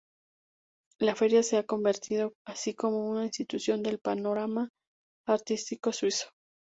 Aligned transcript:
La 0.97 1.13
feria 1.13 1.43
se 1.43 1.57
ha 1.57 1.63
convertido 1.67 2.33
así 2.43 2.75
en 2.81 2.91
una 2.95 3.23
institución 3.25 3.83
del 3.83 3.99
panorama 3.99 4.71
artístico 5.27 5.93
suizo. 5.93 6.29